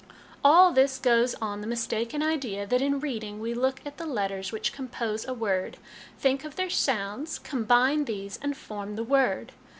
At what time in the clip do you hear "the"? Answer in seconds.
1.61-1.67, 3.97-4.07, 8.95-9.03